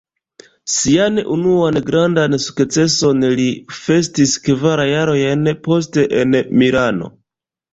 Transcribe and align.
Sian 0.75 1.19
unuan 1.33 1.77
grandan 1.89 2.37
sukceson 2.45 3.27
li 3.41 3.47
festis 3.81 4.35
kvar 4.49 4.83
jarojn 4.93 5.47
poste 5.69 6.09
en 6.23 6.39
Milano. 6.63 7.13